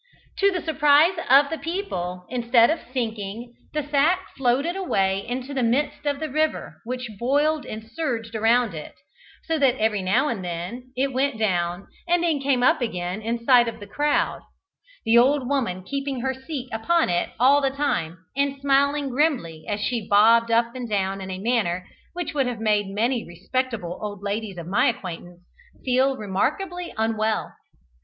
[0.39, 5.53] 280] To the surprise of the people, instead of sinking, the sack floated away into
[5.53, 8.95] the midst of the river, which boiled and surged around it,
[9.43, 13.45] so that every now and then it went down, and then came up again in
[13.45, 14.41] sight of the crowd
[15.05, 19.79] the old woman keeping her seat upon it all the time, and smiling grimly as
[19.79, 24.23] she bobbed up and down in a manner which would have made many respectable old
[24.23, 25.41] ladies of my acquaintance
[25.85, 27.53] feel remarkably unwell.